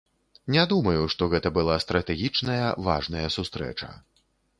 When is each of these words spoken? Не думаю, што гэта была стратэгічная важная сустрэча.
Не 0.53 0.61
думаю, 0.69 1.03
што 1.13 1.27
гэта 1.33 1.51
была 1.57 1.75
стратэгічная 1.83 2.65
важная 2.87 3.23
сустрэча. 3.37 3.91